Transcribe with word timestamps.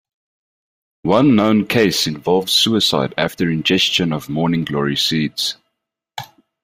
One 1.03 1.35
known 1.35 1.67
case 1.67 2.07
involves 2.07 2.51
suicide 2.51 3.13
after 3.19 3.51
ingestion 3.51 4.11
of 4.11 4.29
morning 4.29 4.65
glory 4.65 4.95
seeds. 4.97 5.57